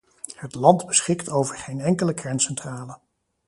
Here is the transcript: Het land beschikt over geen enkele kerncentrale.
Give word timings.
Het 0.35 0.55
land 0.55 0.85
beschikt 0.85 1.29
over 1.29 1.57
geen 1.57 1.79
enkele 1.79 2.13
kerncentrale. 2.13 2.97